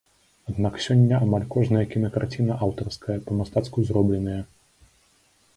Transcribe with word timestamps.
Аднак 0.51 0.79
сёння 0.85 1.19
амаль 1.25 1.45
кожная 1.57 1.83
кінакарціна 1.93 2.57
аўтарская, 2.69 3.17
па-мастацку 3.29 3.77
зробленая. 3.91 4.41